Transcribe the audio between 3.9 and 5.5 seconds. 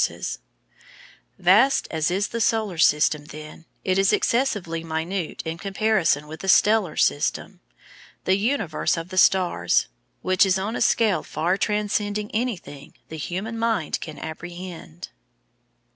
is excessively minute